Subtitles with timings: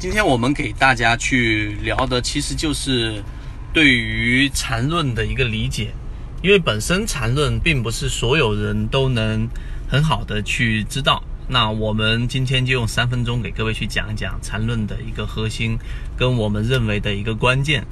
[0.00, 3.22] 今天我们给大家去聊的，其实就是
[3.70, 5.90] 对于缠论的一个理解，
[6.42, 9.46] 因为本身缠论并不是所有人都能
[9.86, 11.22] 很好的去知道。
[11.48, 15.78] 那我们今天就用三分钟给各位去讲一讲缠论的一个核心，
[16.16, 17.84] 跟我们认为的一个关键。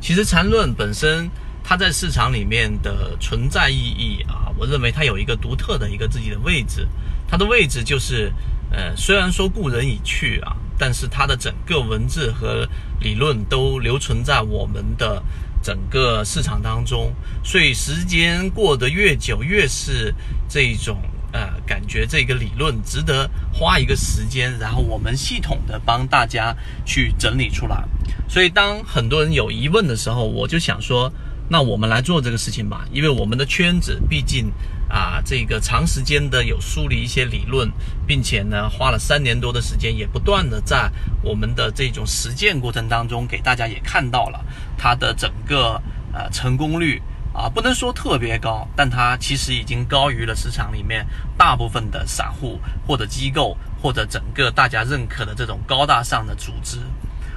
[0.00, 1.28] 其实缠论本身
[1.64, 6.86] 它在市场里面的存在意义啊，我认为它有一个独特的一个自己的位置，
[7.26, 8.32] 它的位置就是，
[8.70, 10.56] 呃，虽然说故人已去啊。
[10.78, 12.68] 但是它的整个文字和
[13.00, 15.22] 理论都留存在我们的
[15.62, 20.14] 整个市场当中，所以时间过得越久，越是
[20.48, 21.00] 这种
[21.32, 27.84] 呃感觉，这个理论值得花一个时间，然后我们系统的帮大家去整理出来。
[28.28, 31.12] 所以当很多人有疑问的时候，我就想说。
[31.48, 34.50] 那我们来做这个事情吧，因为我们的圈子毕竟
[34.96, 37.70] 啊，这个长时间的有梳理一些理论，
[38.06, 40.90] 并且呢，花了三年多的时间，也不断的在
[41.22, 44.42] 我们的这种实践过程当中，给大家也看到了
[44.78, 45.78] 它的整个
[46.14, 47.02] 呃成功率
[47.34, 56.78] 啊，不能说特别高，但它其实已经高于了市场里面大部分的散户或者机构或者整个大家认可的这种高大上的组织。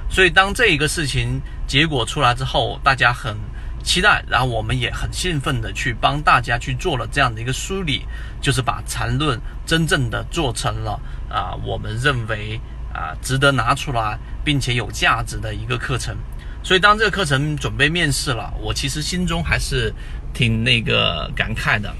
[0.08, 3.36] 所以当这一个事情结果出来之后，大家很。
[3.82, 8.02] 期待，然后我们也很兴奋的去帮大家去做了这样的一个梳理，
[8.40, 12.60] 就是把缠论真正的做成了啊，我们认为
[12.92, 16.16] 啊值得拿出来并且有价值的一个课程。
[16.62, 19.92] 所以当这个课程准备面试了，我其实心中还是
[20.34, 21.90] 挺那个感慨的，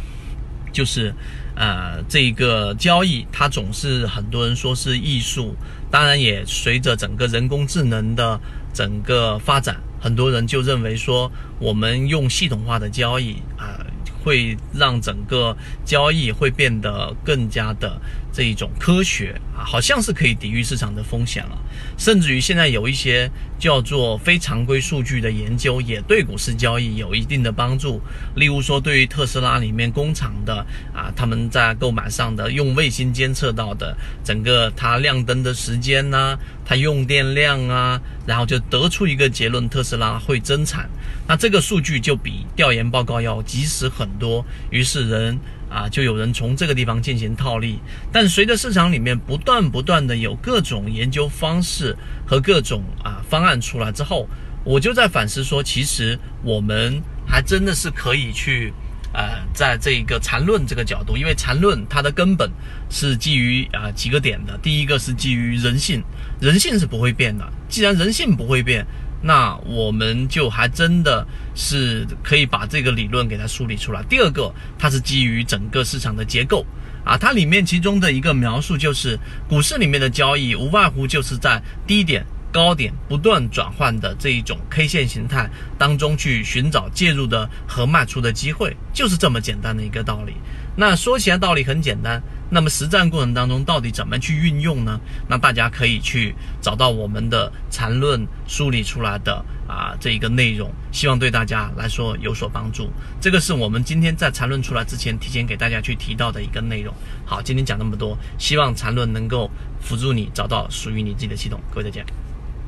[0.70, 1.14] 就是
[1.56, 5.56] 呃这个交易它总是很多人说是艺术，
[5.90, 8.38] 当然也随着整个人工智能的
[8.74, 9.80] 整个发展。
[10.00, 13.84] 很多人就认为说，我们用系统化的交易啊，
[14.24, 18.00] 会让整个交易会变得更加的。
[18.32, 21.58] 这一种科学啊，好像是可以抵御市场的风险了。
[21.96, 28.00] 甚至于现在有一些叫做非常规数据的研究，也对股市交易有一定的帮助。
[28.34, 40.88] 例如说，对于特斯拉里面工厂的啊，他们在购买上的用卫星监测到的整个它亮灯的时间呐，它用电量啊，然后就得出一个结论：特斯拉会增产。
[41.28, 44.44] 那这个数据就比调研报告要及时很多。
[44.70, 45.38] 于是人。
[45.70, 47.78] 啊，就有人从这个地方进行套利，
[48.12, 54.28] 但随着市场里面不断不断的有各种研究方式和各种啊方案出来之后，
[54.64, 58.74] 我就在反思说，其实我们还真的是可以去，
[59.12, 62.50] 呃，在这个缠论这个角度，因为缠论它的根本
[62.90, 66.02] 是基于啊几个点的，第一个是基于人性，
[66.40, 68.84] 人性是不会变的，既然人性不会变。
[69.22, 74.02] 那我们就还真的是可以把这个理论给它梳理出来。
[74.08, 76.64] 第二个，它是基于整个市场的结构
[77.04, 90.32] 啊，它里面其中的一个描述就是，股市里面的交易无外乎就是在低点、高点不断转换的这一种 K 线形态当中去寻找介入的和卖出的机会，就是这么简单的一个道理。
[90.76, 92.22] 那说起来道理很简单。
[92.52, 94.98] 那么实战过程当中到底怎么去运用呢？
[95.28, 99.32] 那大家可以去找到我们的缠论梳理出来的
[99.68, 102.88] 啊这一个内容，希望对大家来说有所帮助。
[103.20, 106.92] 这个是我们今天在缠论出来之前提前给大家去提到的一个内容。
[107.24, 109.48] 好，今天讲那么多，希望缠论能够
[109.80, 111.60] 辅助你找到属于你自己的系统。
[111.70, 112.04] 各位再见。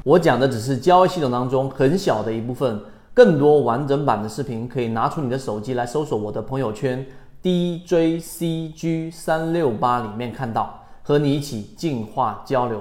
[0.04, 2.80] 我讲的只是交易系统当中很小的一部分，
[3.12, 7.04] 更多完整版的视频可以拿出你的手机来搜索我的朋友圈。
[7.42, 12.80] DJCG 三六八里面看到，和你一起进化交流。